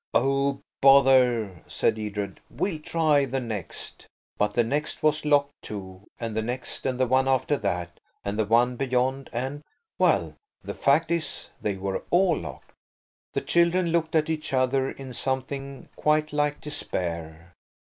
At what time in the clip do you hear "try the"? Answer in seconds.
2.79-3.39